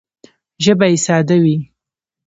[0.63, 1.57] ژبه یې ساده وي